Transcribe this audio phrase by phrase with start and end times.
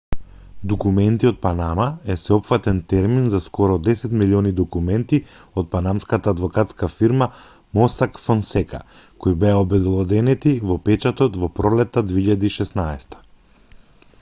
[0.69, 5.19] документи од панама е сеопфатен термин за скоро десет милиони документи
[5.63, 7.27] од панамската адвокатска фирма
[7.81, 8.81] мосак фонсека
[9.25, 13.23] кои беа обелоденети во печатот во пролетта 2016